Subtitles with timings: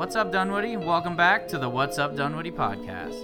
[0.00, 0.78] What's up, Dunwoody?
[0.78, 3.20] Welcome back to the What's Up Dunwoody podcast.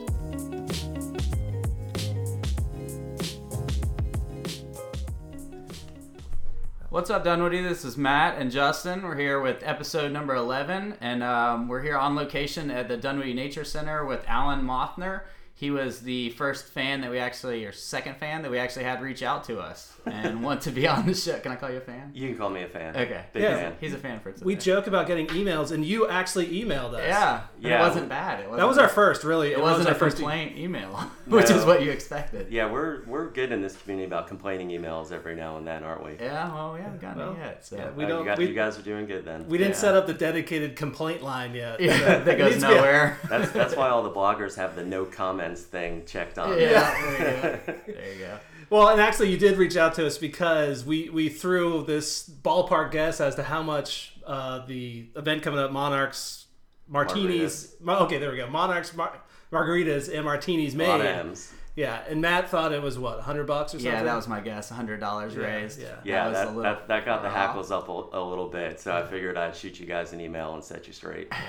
[6.90, 7.62] What's up, Dunwoody?
[7.62, 9.04] This is Matt and Justin.
[9.04, 13.32] We're here with episode number 11, and um, we're here on location at the Dunwoody
[13.32, 15.22] Nature Center with Alan Mothner.
[15.58, 19.00] He was the first fan that we actually, or second fan that we actually had
[19.00, 21.38] reach out to us and want to be on the show.
[21.38, 22.10] Can I call you a fan?
[22.14, 22.94] You can call me a fan.
[22.94, 23.24] Okay.
[23.32, 23.56] Big Yeah.
[23.56, 23.72] fan.
[23.80, 24.44] He's a fan for today.
[24.44, 27.04] We joke about getting emails, and you actually emailed us.
[27.08, 27.40] Yeah.
[27.58, 27.78] Yeah.
[27.78, 28.40] It wasn't bad.
[28.40, 29.52] It wasn't, That was our first, really.
[29.52, 30.16] It wasn't our first.
[30.18, 30.94] complaint email,
[31.26, 32.48] which is what you expected.
[32.52, 36.04] Yeah, we're we're good in this community about complaining emails every now and then, aren't
[36.04, 36.16] we?
[36.20, 37.64] Yeah, well, we haven't gotten Well, it yet.
[37.64, 37.76] So.
[37.76, 39.48] yeah, we Uh, don't- You, got- we- you guys are doing good then.
[39.48, 39.78] We didn't Yeah.
[39.78, 41.80] set up the dedicated complaint line yet.
[41.86, 43.18] Yeah, that goes needs to nowhere.
[43.30, 45.06] That's that's why all the bloggers have the no
[45.46, 46.58] comments thing checked on.
[46.58, 47.74] yeah, there you go.
[47.92, 48.38] There you go.
[48.68, 52.90] Well, and actually, you did reach out to us because we we threw this ballpark
[52.90, 56.46] guess as to how much uh, the event coming up, Monarchs
[56.88, 57.74] Martinis.
[57.80, 58.48] Mar- okay, there we go.
[58.48, 59.20] Monarchs Mar-
[59.52, 61.38] Margaritas and Martinis A lot of made.
[61.76, 61.82] M's.
[61.82, 63.92] Yeah, and Matt thought it was what, hundred bucks or something.
[63.92, 64.70] Yeah, that was my guess.
[64.70, 65.80] hundred dollars Yeah, raised.
[65.80, 65.96] yeah.
[66.04, 67.46] Yeah, was that, a little that, that got the far off.
[67.48, 70.54] hackles up a, a little bit, so I figured I'd shoot you guys an email
[70.54, 71.30] and set you straight.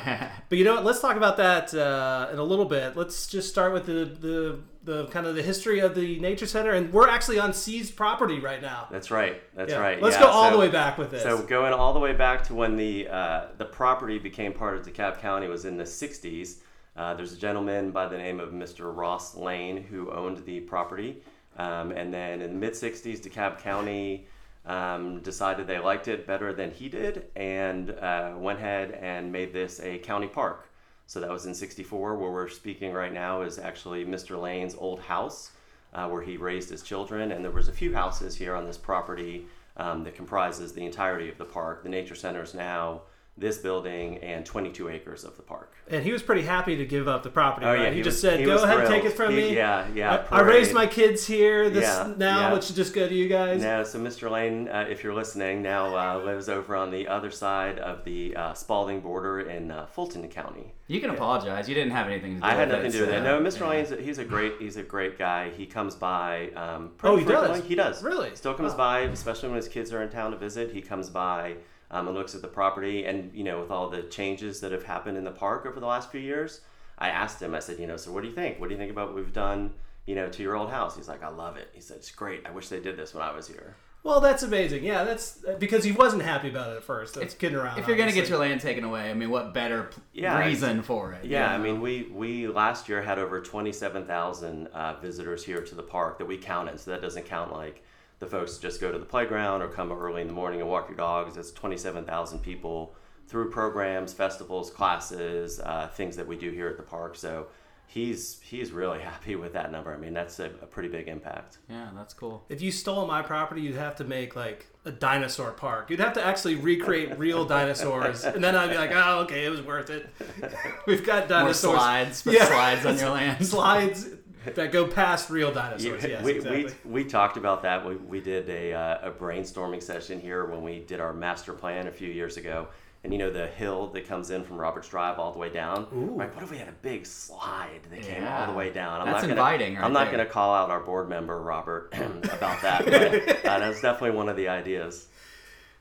[0.50, 0.86] But you know what?
[0.86, 2.96] Let's talk about that uh, in a little bit.
[2.96, 6.72] Let's just start with the, the the kind of the history of the nature center,
[6.72, 8.88] and we're actually on seized property right now.
[8.90, 9.42] That's right.
[9.56, 9.80] That's Yeah.
[9.80, 10.02] right.
[10.02, 11.24] Let's yeah, go all so- the way back with this.
[11.24, 14.86] So going all the way back to when the uh, the property became part of
[14.86, 16.60] DeKalb County was in the 60s.
[16.98, 18.96] Uh, there's a gentleman by the name of Mr.
[18.96, 21.22] Ross Lane who owned the property,
[21.58, 24.26] um, and then in the mid 60s, DeKalb County
[24.66, 29.54] um, decided they liked it better than he did, and uh, went ahead and made
[29.54, 30.70] this a county park.
[31.06, 32.18] So that was in 64.
[32.18, 34.40] Where we're speaking right now is actually Mr.
[34.40, 35.52] Lane's old house
[35.94, 37.32] uh, where he raised his children.
[37.32, 41.30] And there was a few houses here on this property um, that comprises the entirety
[41.30, 41.84] of the park.
[41.84, 43.04] The nature center is now
[43.40, 45.74] this building and 22 acres of the park.
[45.90, 47.66] and he was pretty happy to give up the property.
[47.68, 47.84] Oh, right?
[47.84, 49.56] yeah, he, he just was- said, he "Go ahead, ahead, take it from He- me."
[49.56, 51.70] yeah, yeah, I, I raised my kids here.
[51.70, 52.54] This Yeah, now yeah.
[52.54, 53.62] let's just go to you guys.
[53.62, 54.30] Now, so Mr.
[54.32, 58.36] Lane, uh, if you're listening, now uh, lives over on the other side of the
[58.36, 60.74] uh, Spalding border in uh, Fulton County.
[60.88, 61.70] You can apologize.
[61.70, 62.92] You didn't have anything to do I had with nothing it.
[62.94, 63.24] to do with so, it.
[63.24, 63.60] No, Mr.
[63.60, 63.68] yeah.
[63.70, 65.50] Lane's he's a great he's a great guy.
[65.52, 66.50] He comes by.
[66.56, 67.64] Um, Oh, pretty he does?
[67.66, 68.04] He does.
[68.04, 68.36] Really?
[68.36, 68.78] Still comes Oh.
[68.78, 70.72] by, especially when his kids are in town to visit.
[70.72, 71.56] He comes by
[71.92, 73.06] um, and looks at the property.
[73.06, 75.86] And you know, with all the changes that have happened in the park over the
[75.86, 76.62] last few years,
[76.98, 77.54] I asked him.
[77.54, 78.60] I said, you know, so what do you think?
[78.60, 79.74] What do you think about what we've done?
[80.06, 80.96] You know, to your old house.
[80.96, 81.70] He's like, I love it.
[81.74, 82.46] He said, it's great.
[82.46, 83.76] I wish they did this when I was here.
[84.04, 84.86] Well, that's amazing.
[84.86, 87.16] Yeah, that's because he wasn't happy about it at first.
[87.16, 87.78] That's kidding around.
[87.78, 91.12] If you're gonna get your land taken away, I mean, what better Yeah, reason for
[91.12, 91.26] it?
[91.26, 95.44] Yeah, you I mean, we we last year had over twenty seven thousand uh, visitors
[95.44, 96.80] here to the park that we counted.
[96.80, 97.84] So that doesn't count like
[98.20, 100.88] the folks just go to the playground or come early in the morning and walk
[100.90, 101.38] your dogs.
[101.38, 102.96] It's twenty seven thousand people
[103.28, 107.16] through programs, festivals, classes, uh, things that we do here at the park.
[107.16, 107.48] So
[107.86, 109.94] he's he's really happy with that number.
[109.94, 111.58] I mean, that's a, a pretty big impact.
[111.70, 112.44] yeah, that's cool.
[112.50, 115.90] If you stole my property, you'd have to make like a dinosaur park.
[115.90, 119.50] You'd have to actually recreate real dinosaurs, and then I'd be like, "Oh, okay, it
[119.50, 120.08] was worth it."
[120.88, 121.64] We've got dinosaurs.
[121.66, 122.46] More slides, Yeah.
[122.46, 123.46] slides on your land.
[123.46, 124.08] slides
[124.56, 126.04] that go past real You- dinosaurs.
[126.04, 126.64] yes, we, exactly.
[126.86, 127.86] we, we talked about that.
[127.86, 131.88] We, we did a, uh, a brainstorming session here when we did our master plan
[131.88, 132.68] a few years ago.
[133.04, 135.88] And you know the hill that comes in from Roberts Drive all the way down.
[135.92, 136.34] Right?
[136.34, 139.00] What if we had a big slide that came all the way down?
[139.00, 141.40] I'm That's not gonna, inviting right I'm not going to call out our board member
[141.40, 141.94] Robert
[142.24, 145.08] about that, but uh, that's definitely one of the ideas.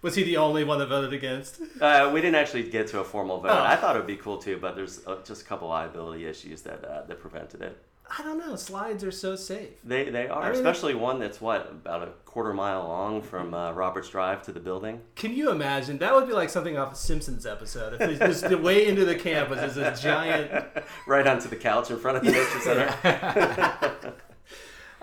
[0.02, 1.60] Was he the only one that voted against?
[1.80, 3.50] Uh, we didn't actually get to a formal vote.
[3.50, 3.64] Oh.
[3.64, 6.62] I thought it would be cool too, but there's uh, just a couple liability issues
[6.62, 7.82] that uh, that prevented it.
[8.08, 8.54] I don't know.
[8.56, 9.70] Slides are so safe.
[9.82, 13.52] They, they are, I mean, especially one that's what about a quarter mile long from
[13.52, 15.00] uh, Roberts Drive to the building.
[15.16, 15.98] Can you imagine?
[15.98, 18.00] That would be like something off a Simpsons episode.
[18.00, 20.66] If the way into the campus is a giant.
[21.06, 24.12] right onto the couch in front of the nature center.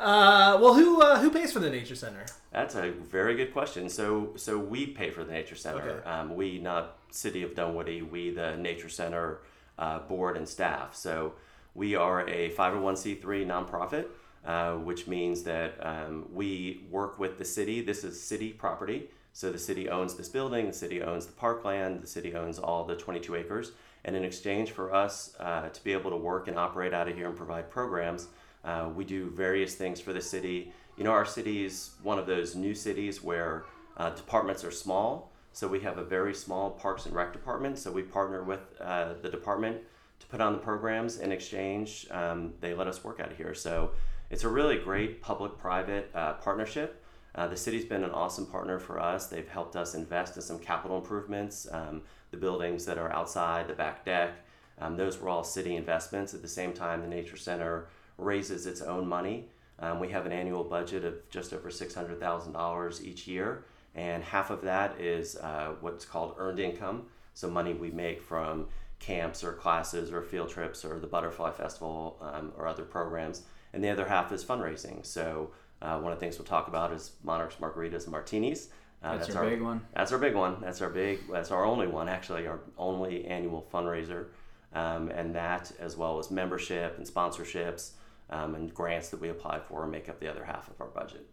[0.03, 2.25] Uh, well, who uh, who pays for the nature center?
[2.51, 3.87] That's a very good question.
[3.87, 6.01] So, so we pay for the nature center.
[6.01, 6.09] Okay.
[6.09, 9.39] Um, we, not City of Dunwoody, we the nature center
[9.79, 10.93] uh, board and staff.
[10.93, 11.33] So,
[11.75, 14.07] we are a 501c3 nonprofit,
[14.45, 17.81] uh, which means that um, we work with the city.
[17.81, 19.09] This is city property.
[19.35, 22.83] So the city owns this building, the city owns the parkland, the city owns all
[22.83, 23.71] the 22 acres.
[24.05, 27.15] And in exchange for us uh, to be able to work and operate out of
[27.15, 28.27] here and provide programs,
[28.63, 30.71] uh, we do various things for the city.
[30.97, 33.63] You know, our city is one of those new cities where
[33.97, 35.31] uh, departments are small.
[35.51, 37.79] So we have a very small Parks and Rec department.
[37.79, 39.77] So we partner with uh, the department
[40.23, 41.19] to put on the programs.
[41.19, 43.53] In exchange, um, they let us work out of here.
[43.53, 43.91] So
[44.29, 47.03] it's a really great public-private uh, partnership.
[47.35, 49.27] Uh, the city's been an awesome partner for us.
[49.27, 51.67] They've helped us invest in some capital improvements.
[51.71, 54.31] Um, the buildings that are outside, the back deck,
[54.79, 56.33] um, those were all city investments.
[56.33, 57.87] At the same time, the Nature Center
[58.17, 59.49] raises its own money.
[59.79, 63.65] Um, we have an annual budget of just over $600,000 each year,
[63.95, 67.03] and half of that is uh, what's called earned income.
[67.33, 68.67] So, money we make from
[69.03, 73.43] camps or classes or field trips or the Butterfly Festival um, or other programs.
[73.73, 75.05] And the other half is fundraising.
[75.05, 75.51] So,
[75.81, 78.69] uh, one of the things we'll talk about is Monarchs Margaritas and Martinis.
[79.03, 79.81] Uh, that's, that's, our big one.
[79.93, 80.57] That's our big one.
[80.61, 81.19] That's our big.
[81.29, 82.47] That's our only one, actually.
[82.47, 84.27] Our only annual fundraiser,
[84.73, 87.91] um, and that as well as membership and sponsorships
[88.29, 91.27] um, and grants that we apply for make up the other half of our budget.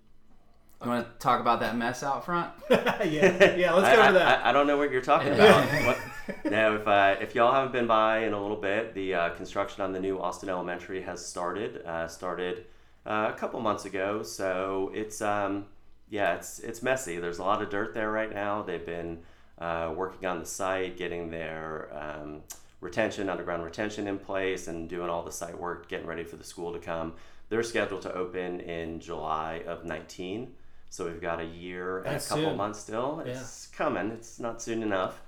[0.83, 2.51] You want to talk about that mess out front?
[2.71, 3.73] yeah, yeah.
[3.75, 4.45] Let's go I, over that.
[4.45, 5.65] I, I, don't know what you're talking about.
[5.87, 5.99] what,
[6.45, 9.83] now, if uh, if y'all haven't been by in a little bit, the uh, construction
[9.83, 11.85] on the new Austin Elementary has started.
[11.85, 12.65] Uh, started
[13.07, 15.67] uh, a couple months ago, so it's um,
[16.09, 17.19] yeah, it's it's messy.
[17.19, 18.63] There's a lot of dirt there right now.
[18.63, 19.21] They've been
[19.59, 22.43] uh, working on the site, getting their um,
[22.81, 26.45] retention, underground retention in place, and doing all the site work, getting ready for the
[26.45, 27.15] school to come.
[27.49, 30.55] They're scheduled to open in July of 19.
[30.89, 32.57] So we've got a year and That's a couple soon.
[32.57, 33.23] months still.
[33.25, 33.33] Yeah.
[33.33, 34.11] It's coming.
[34.11, 35.21] It's not soon enough.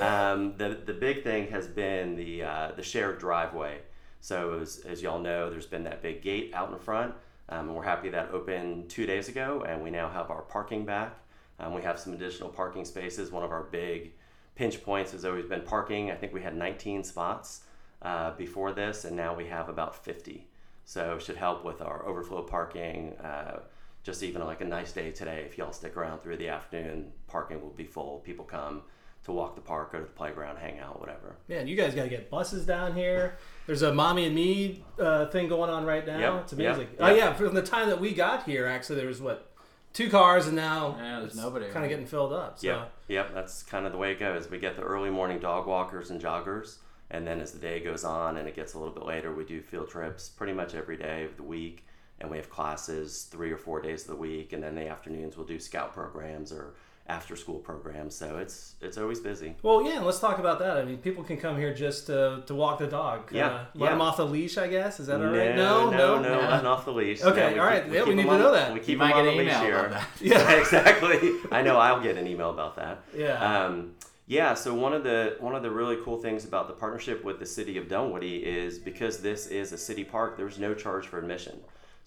[0.00, 3.78] Um, the the big thing has been the uh, the shared driveway.
[4.20, 7.14] So as, as y'all know, there's been that big gate out in front,
[7.48, 10.84] um, and we're happy that opened two days ago, and we now have our parking
[10.84, 11.16] back.
[11.58, 13.30] Um, we have some additional parking spaces.
[13.30, 14.12] One of our big
[14.54, 16.10] pinch points has always been parking.
[16.10, 17.62] I think we had 19 spots
[18.02, 20.46] uh, before this, and now we have about 50.
[20.84, 23.16] So it should help with our overflow parking.
[23.18, 23.60] Uh,
[24.02, 27.60] just even like a nice day today, if y'all stick around through the afternoon, parking
[27.60, 28.20] will be full.
[28.20, 28.82] People come
[29.24, 31.36] to walk the park, go to the playground, hang out, whatever.
[31.48, 33.36] Man, you guys got to get buses down here.
[33.66, 36.18] There's a mommy and me uh, thing going on right now.
[36.18, 36.80] Yep, It's amazing.
[36.80, 39.50] yep, Oh yeah, from the time that we got here, actually, there was what
[39.92, 41.66] two cars, and now Yeah, there's it's nobody.
[41.68, 42.58] Kind of getting filled up.
[42.58, 42.66] So.
[42.66, 44.48] Yep, yep, that's kind of the way it goes.
[44.50, 46.78] We get the early morning dog walkers and joggers,
[47.10, 49.44] and then as the day goes on and it gets a little bit later, we
[49.44, 51.84] do field trips pretty much every day of the week,
[52.20, 55.36] and we have classes three or four days of the week, and then the afternoons
[55.36, 56.74] we'll do scout programs or
[57.10, 58.14] after school programs.
[58.14, 59.56] So it's it's always busy.
[59.62, 60.76] Well, yeah, let's talk about that.
[60.76, 63.30] I mean, people can come here just to, to walk the dog.
[63.32, 63.90] Yeah, uh, let yeah.
[63.90, 65.00] them off the leash, I guess.
[65.00, 65.56] Is that all right?
[65.56, 66.48] No, no, no, no.
[66.48, 67.20] letting off the leash.
[67.22, 67.84] Okay, No, all right.
[67.84, 68.72] keep- Yeah, we keep need them to on- know that.
[68.72, 70.00] We You keep might them on get the leash here.
[70.20, 70.52] Yeah.
[70.60, 71.32] exactly.
[71.50, 73.02] I know I'll get an email about that.
[73.14, 73.34] Yeah.
[73.66, 73.94] Um,
[74.26, 74.54] yeah.
[74.54, 77.46] So one of the one of the really cool things about the partnership with the
[77.46, 81.58] city of Dunwoody is because this is a city park, there's no charge for admission.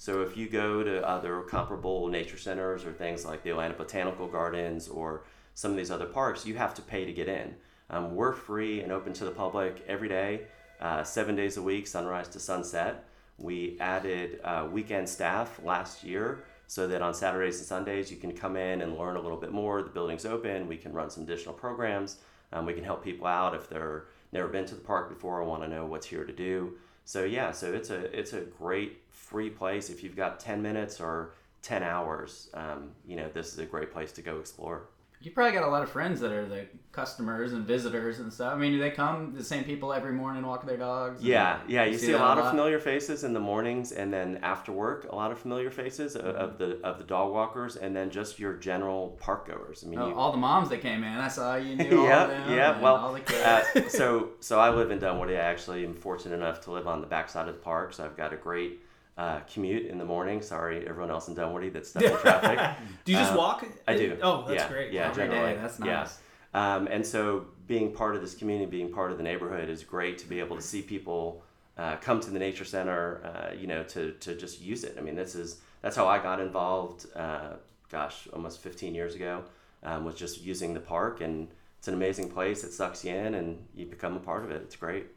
[0.04, 4.28] So if you go to other comparable nature centers or things like the Atlanta Botanical
[4.28, 5.24] Gardens or
[5.54, 7.56] some of these other parks, you have to pay to get in.
[7.90, 10.42] Um, we're free and open to the public every day,
[10.82, 13.06] uh, seven days a week, sunrise to sunset.
[13.38, 18.34] We added uh, weekend staff last year so that on Saturdays and Sundays you can
[18.34, 19.82] come in and learn a little bit more.
[19.84, 20.68] The building's open.
[20.68, 22.18] We can run some additional programs.
[22.52, 25.46] Um, we can help people out if they're never been to the park before or
[25.46, 26.74] want to know what's here to do.
[27.06, 31.00] So yeah, so it's a it's a great free place if you've got ten minutes
[31.00, 32.50] or ten hours.
[32.54, 34.88] Um, you know, this is a great place to go explore.
[35.24, 38.54] You probably got a lot of friends that are the customers and visitors and stuff.
[38.54, 41.24] I mean, do they come the same people every morning walk their dogs?
[41.24, 41.86] Yeah, yeah.
[41.86, 45.08] You see, a that lot of familiar faces in the mornings, and then after work,
[45.10, 46.38] a lot of familiar faces of, Mm-hmm.
[46.44, 49.84] of the of the dog walkers, and then just your general park goers.
[49.86, 52.06] I mean, Oh, you, all the moms that came in, I saw you knew all
[52.06, 52.58] yeah, of them.
[52.58, 52.74] yeah.
[52.74, 53.44] and Well, all the kids.
[53.46, 55.38] uh, so so I live in Dunwoody.
[55.38, 58.18] I actually am fortunate enough to live on the backside of the park, so I've
[58.18, 58.82] got a great
[59.18, 60.42] uh, commute in the morning.
[60.42, 62.78] Sorry, everyone else in Dunwoody that's stuck in traffic.
[63.06, 63.66] do you just uh, walk?
[63.88, 64.18] I do.
[64.22, 64.92] Oh, that's yeah, great.
[64.94, 65.56] Yeah, Every day, generally.
[65.56, 65.86] that's Yeah.
[65.86, 66.20] nice.
[66.56, 70.18] Um, and so being part of this community, being part of the neighborhood is great
[70.20, 71.44] to be able to see people
[71.78, 74.96] uh, come to the nature center, uh, you know, to, to just use it.
[74.98, 77.54] I mean, this is, that's how I got involved, uh,
[77.92, 79.44] gosh, almost 15 years ago,
[79.82, 81.48] um, was just using the park and
[81.80, 82.64] it's an amazing place.
[82.64, 84.62] It sucks you in and you become a part of it.
[84.62, 85.08] It's great.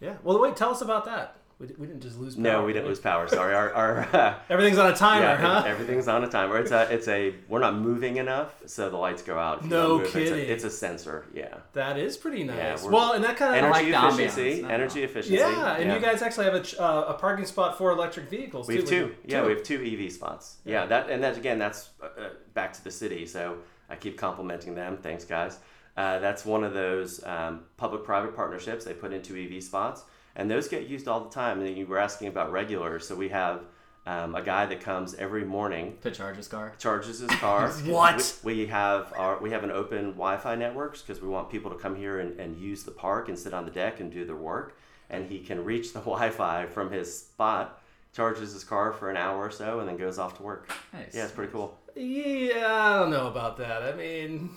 [0.00, 0.16] Yeah.
[0.22, 0.56] Well, wait.
[0.56, 1.36] Tell us about that.
[1.58, 2.34] We, we didn't just lose.
[2.34, 3.26] Power, No, we did didn't lose power.
[3.28, 3.54] Sorry.
[3.54, 5.64] Our, our uh, Everything's on a timer, yeah, huh?
[5.66, 6.58] everything's on a timer.
[6.58, 9.64] It's a, it's a, we're not moving enough, so the lights go out.
[9.64, 10.00] No don't.
[10.02, 10.50] It's a- kidding.
[10.50, 11.56] It's a, sensor, yeah.
[11.72, 12.82] that is pretty nice.
[12.82, 14.68] we're- well, and that kind of Energy like efficiency, no.
[14.68, 15.36] energy efficiency.
[15.38, 18.68] yeah, and you guys actually have a, uh, a parking spot for electric vehicles.
[18.68, 19.14] We have with two.
[19.24, 20.56] Yeah, we have two EV spots.
[20.66, 20.86] Yeah, Yeah.
[20.88, 23.24] that and that again, that's uh, uh, back to the city.
[23.24, 23.56] So
[23.88, 24.98] I keep complimenting them.
[24.98, 25.58] Thanks, guys.
[25.96, 28.84] Uh, that's one of those um, public-private partnerships.
[28.84, 30.02] They put into EV spots,
[30.36, 31.60] and those get used all the time.
[31.60, 33.62] And you were asking about regulars, so we have
[34.06, 36.72] um, a guy that comes every morning, to charge his car.
[36.78, 37.70] charges his car.
[37.86, 38.38] What?
[38.44, 41.76] We, we have our we have an open Wi-Fi networks because we want people to
[41.76, 44.36] come here and, and use the park and sit on the deck and do their
[44.36, 44.78] work.
[45.10, 49.44] And he can reach the Wi-Fi from his spot charges his car for an hour
[49.44, 50.72] or so, and then goes off to work.
[50.92, 51.14] Nice.
[51.14, 51.78] Yeah, it's pretty cool.
[51.94, 53.82] Yeah, I don't know about that.
[53.82, 54.50] I mean,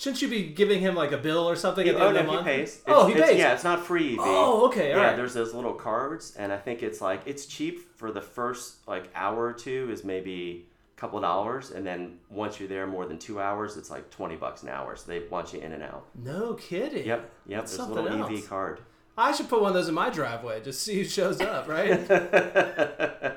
[0.00, 2.20] shouldn't you be giving him like a bill or something at the oh end no,
[2.20, 2.46] of the month?
[2.46, 2.82] he pays.
[2.86, 3.36] oh, he pays.
[3.36, 4.14] Yeah, it's not free.
[4.14, 4.18] EV.
[4.20, 5.16] Oh, okay, all yeah, right.
[5.16, 9.10] there's those little cards, and I think it's like it's cheap for the first like
[9.14, 10.64] hour or two is maybe
[10.96, 14.10] a couple of dollars, and then once you're there more than two hours, it's like
[14.10, 14.96] twenty bucks an hour.
[14.96, 16.06] So they want you in and out.
[16.14, 17.06] No kidding.
[17.06, 17.60] Yep, yep.
[17.60, 18.32] That's there's a little else.
[18.32, 18.80] EV card.
[19.18, 20.62] I should put one of those in my driveway.
[20.62, 21.90] Just see who shows up, right?
[22.10, 23.34] I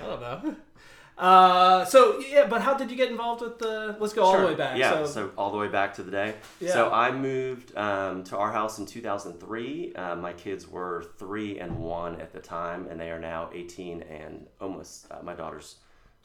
[0.00, 0.56] don't know.
[1.22, 3.96] Uh, so yeah, but how did you get involved with the?
[4.00, 4.76] Let's go all the way back.
[4.76, 6.34] Yeah, So, so, all the way back to the day.
[6.60, 6.72] Yeah.
[6.72, 9.94] So I moved um, to our house in 2003.
[9.94, 14.02] Uh, my kids were three and one at the time, and they are now 18
[14.02, 15.06] and almost.
[15.12, 15.76] Uh, my daughter's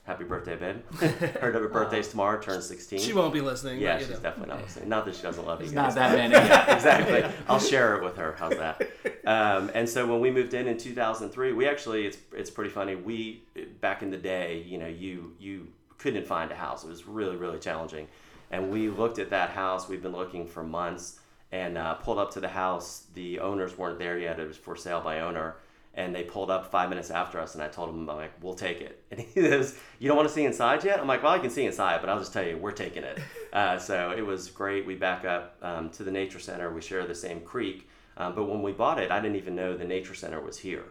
[0.07, 0.77] happy birthday, babe.
[1.41, 2.39] Her birthday's tomorrow.
[2.39, 2.99] Turns 16.
[2.99, 3.79] she won't be listening.
[3.79, 4.15] yeah, she's know.
[4.19, 4.89] definitely not listening.
[4.89, 5.95] Not that she doesn't love you It's guys.
[5.95, 6.33] not that many.
[6.47, 7.25] yeah, exactly.
[7.49, 8.33] I'll share it with her.
[8.39, 8.81] How's that?
[9.25, 12.95] Um, and so when we moved in in 2003, we actually it's it's pretty funny.
[12.95, 13.43] We
[13.81, 16.85] back in the day, you know, you you couldn't find a house.
[16.85, 18.07] It was really really challenging,
[18.49, 19.89] and we looked at that house.
[19.89, 21.19] We've been looking for months,
[21.51, 23.07] and uh, pulled up to the house.
[23.13, 24.39] The owners weren't there yet.
[24.39, 25.57] It was for sale by owner.
[25.97, 28.53] And they pulled up five minutes after us, and I told them, I'm like, we'll
[28.53, 29.03] take it.
[29.11, 30.99] And he goes, You don't want to see inside yet?
[30.99, 33.19] I'm like, Well, I can see inside, but I'll just tell you, we're taking it.
[33.53, 34.85] Uh, so it was great.
[34.85, 36.71] We back up um, to the nature center.
[36.71, 37.89] We share the same creek.
[38.17, 40.83] Um, but when we bought it, I didn't even know the nature center was here.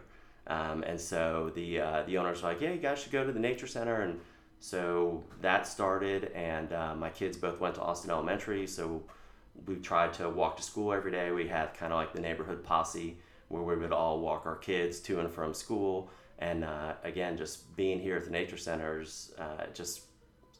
[0.47, 3.31] Um, and so the uh, the owners were like, "Yeah, you guys should go to
[3.31, 4.19] the nature center." And
[4.59, 8.65] so that started, and uh, my kids both went to Austin Elementary.
[8.65, 9.03] So
[9.65, 11.31] we tried to walk to school every day.
[11.31, 13.17] We had kind of like the neighborhood posse
[13.49, 16.09] where we would all walk our kids to and from school.
[16.39, 20.01] And uh, again, just being here at the nature centers, uh, just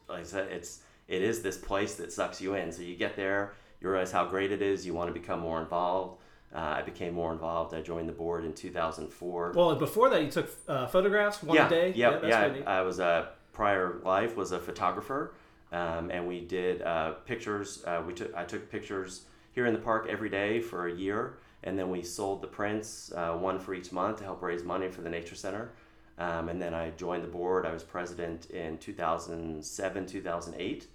[0.10, 2.72] like I said, it's it is this place that sucks you in.
[2.72, 4.86] So you get there, you realize how great it is.
[4.86, 6.20] You want to become more involved.
[6.53, 7.74] Uh, I became more involved.
[7.74, 9.51] I joined the board in 2004.
[9.53, 11.94] Well, before that, you took uh, photographs one yeah, day.
[11.96, 12.63] Yeah, that's yeah.
[12.65, 15.34] I, I was a prior life was a photographer,
[15.72, 17.84] um, and we did uh, pictures.
[17.86, 21.38] Uh, we took I took pictures here in the park every day for a year,
[21.63, 24.89] and then we sold the prints, uh, one for each month, to help raise money
[24.89, 25.71] for the nature center.
[26.17, 27.65] Um, and then I joined the board.
[27.65, 30.87] I was president in 2007, 2008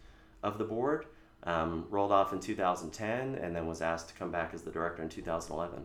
[0.43, 1.07] of the board.
[1.45, 5.03] Um, rolled off in 2010, and then was asked to come back as the director
[5.03, 5.85] in 2011.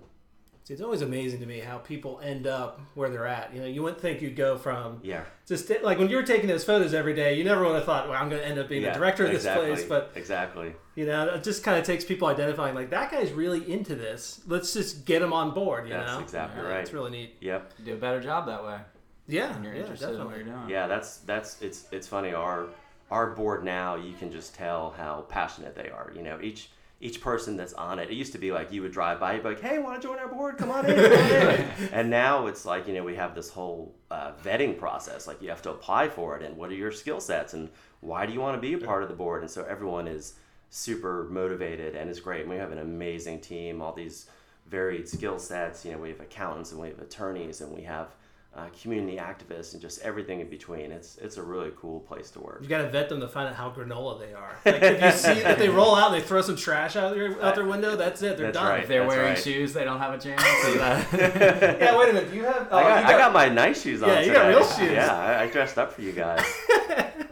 [0.67, 3.53] See, it's always amazing to me how people end up where they're at.
[3.53, 5.23] You know, you wouldn't think you'd go from Yeah.
[5.45, 7.35] just like when you were taking those photos every day.
[7.35, 9.23] You never would have thought, "Well, I'm going to end up being yeah, the director
[9.23, 10.75] of this exactly, place." But exactly.
[10.95, 14.41] you know, it just kind of takes people identifying like that guy's really into this.
[14.45, 15.87] Let's just get him on board.
[15.87, 16.81] You That's know, exactly Yeah, right.
[16.81, 17.37] It's really neat.
[17.39, 17.73] Yep.
[17.85, 18.79] Do a better job that way
[19.25, 20.67] Yeah, when you're yeah, interested in what you're doing.
[20.67, 22.33] Yeah, that's that's it's it's funny.
[22.33, 22.67] Our
[23.09, 26.11] our board now, you can just tell how passionate they are.
[26.13, 28.09] You know, each each person that's on it.
[28.09, 30.07] It used to be like you would drive by, you'd be like, "Hey, want to
[30.07, 30.57] join our board?
[30.57, 31.89] Come on in." Come on in.
[31.93, 35.27] and now it's like you know we have this whole uh, vetting process.
[35.27, 37.69] Like you have to apply for it, and what are your skill sets, and
[38.01, 39.41] why do you want to be a part of the board?
[39.41, 40.33] And so everyone is
[40.69, 42.41] super motivated, and it's great.
[42.41, 43.81] And we have an amazing team.
[43.81, 44.27] All these
[44.67, 45.85] varied skill sets.
[45.85, 48.15] You know, we have accountants and we have attorneys, and we have
[48.55, 50.91] uh, community activists and just everything in between.
[50.91, 52.59] It's it's a really cool place to work.
[52.61, 54.55] You got to vet them to find out how granola they are.
[54.65, 57.53] Like if you see if they roll out, they throw some trash out their out
[57.55, 57.95] their window.
[57.95, 58.37] That's it.
[58.37, 58.67] They're That's done.
[58.69, 58.81] right.
[58.83, 59.43] If they're That's wearing right.
[59.43, 60.41] shoes, they don't have a chance.
[61.13, 62.31] Yeah, wait a minute.
[62.31, 62.67] Do you have?
[62.71, 64.33] Oh, I, got, you I got my nice shoes on Yeah, you today.
[64.33, 64.91] got real shoes.
[64.91, 66.43] Yeah, I, I dressed up for you guys.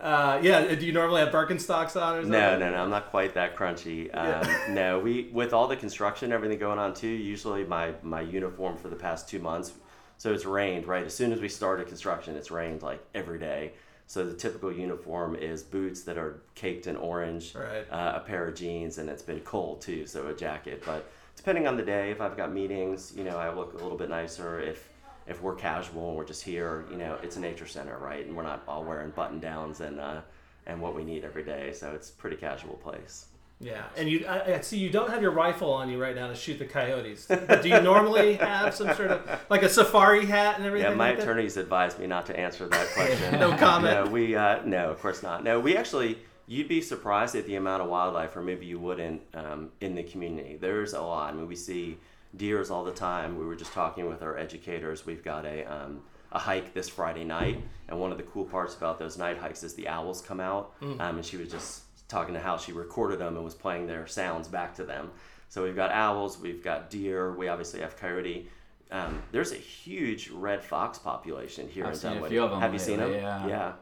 [0.00, 0.74] Uh, yeah.
[0.74, 2.30] Do you normally have Birkenstocks on or something?
[2.30, 2.82] No, no, no.
[2.84, 4.08] I'm not quite that crunchy.
[4.16, 7.06] Um, no, we with all the construction, everything going on too.
[7.06, 9.74] Usually, my my uniform for the past two months.
[10.20, 12.36] So it's rained right as soon as we started construction.
[12.36, 13.72] It's rained like every day.
[14.06, 17.90] So the typical uniform is boots that are caked in orange, Right.
[17.90, 20.82] uh, a pair of jeans, and it's been cold too, so a jacket.
[20.84, 23.96] But depending on the day, if I've got meetings, you know, I look a little
[23.96, 24.60] bit nicer.
[24.60, 24.90] If
[25.26, 28.26] if we're casual and we're just here, you know, it's a nature center, right?
[28.26, 30.20] And we're not all wearing button downs and uh,
[30.66, 31.72] and what we need every day.
[31.72, 33.24] So it's a pretty casual place.
[33.62, 36.28] Yeah, and you I, I see you don't have your rifle on you right now
[36.28, 37.26] to shoot the coyotes.
[37.28, 40.90] But do you normally have some sort of like a safari hat and everything?
[40.90, 41.24] Yeah, my like that?
[41.24, 43.34] attorneys advised me not to answer that question.
[43.40, 44.06] No comment.
[44.06, 45.44] No, we uh, no, of course not.
[45.44, 46.18] No, we actually.
[46.46, 50.02] You'd be surprised at the amount of wildlife, or maybe you wouldn't, um, in the
[50.02, 50.58] community.
[50.60, 51.32] There's a lot.
[51.32, 51.96] I mean, we see
[52.36, 53.38] deers all the time.
[53.38, 55.06] We were just talking with our educators.
[55.06, 56.00] We've got a um,
[56.32, 59.62] a hike this Friday night, and one of the cool parts about those night hikes
[59.62, 60.72] is the owls come out.
[60.82, 64.06] Um, and she was just talking to how she recorded them and was playing their
[64.06, 65.10] sounds back to them.
[65.48, 68.48] So we've got owls, we've got deer, we obviously have coyote.
[68.90, 72.30] Um, there's a huge red fox population here I've in seen a Dunwoody.
[72.34, 73.06] few of 'em Have you seen them?
[73.10, 73.46] lately, yeah.
[73.46, 73.72] yeah.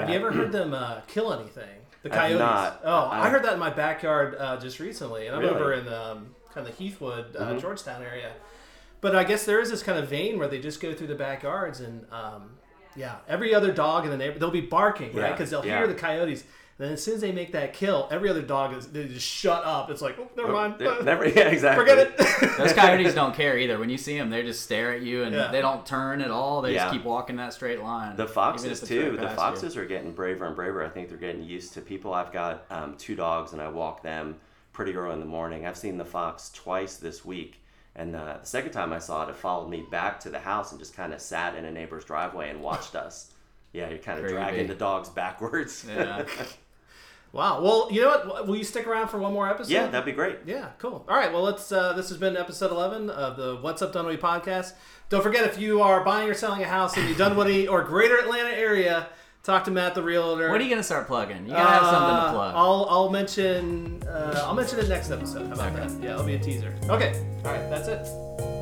[0.00, 1.68] Have you ever heard them uh, kill anything?
[2.02, 2.38] The I've coyotes.
[2.38, 2.80] not.
[2.84, 5.54] Oh, I I've- heard that in my backyard uh, just recently, and I'm Really?
[5.54, 7.60] over in um, kind of the Heathwood, uh, Mhm.
[7.60, 8.32] Georgetown area.
[9.00, 11.14] but I guess there is this kind of vein where they just go through the
[11.14, 12.50] backyards and um,
[12.96, 15.78] yeah, every other dog in the neighborhood they'll be barking right because they'll yeah.
[15.78, 16.42] hear the coyotes.
[16.78, 19.64] Then as soon as they make that kill, every other dog is they just shut
[19.64, 19.90] up.
[19.90, 21.84] It's like oh, never mind, They- Never, yeah, exactly.
[21.84, 22.16] forget it.
[22.56, 23.78] Those coyotes don't care either.
[23.80, 25.50] When you see them, they just stare at you and Yeah.
[25.50, 26.62] they don't turn at all.
[26.62, 26.84] They Yeah.
[26.84, 28.14] just keep walking that straight line.
[28.14, 29.10] The foxes too.
[29.10, 29.36] right The past you.
[29.36, 30.84] foxes are getting braver and braver.
[30.84, 32.14] I think they're getting used to people.
[32.14, 34.36] I've got um, two dogs, and I walk them
[34.72, 35.66] pretty early in the morning.
[35.66, 37.60] I've seen the fox twice this week,
[37.96, 40.70] and uh, the second time I saw it, it followed me back to the house
[40.70, 43.32] and just kind of sat in a neighbor's driveway and watched us.
[43.72, 44.38] Yeah, you're kind of Creepy.
[44.40, 45.84] dragging the dogs backwards.
[45.88, 46.24] Yeah.
[47.32, 47.60] Wow.
[47.62, 48.46] Well, you know what?
[48.46, 49.72] Will you stick around for one more episode?
[49.72, 50.38] yeah, that'd be great.
[50.46, 51.04] Yeah, cool.
[51.08, 51.70] All right, well, let's.
[51.72, 54.72] Uh, this has been episode eleven of the What's Up Dunwoody podcast.
[55.08, 58.18] Don't forget if you are buying or selling a house in the Dunwoody or Greater
[58.18, 59.08] Atlanta area,
[59.42, 60.50] talk to Matt the realtor.
[60.50, 61.46] What are you gonna start plugging?
[61.46, 62.54] You gotta have something to Uh, plug.
[62.54, 65.46] I'll I'll mention uh, I'll mention it next episode.
[65.48, 65.86] How about Okay.
[65.88, 66.02] that?
[66.02, 66.74] Yeah, it'll be a teaser.
[66.84, 67.24] Okay.
[67.44, 68.57] All right, that's it.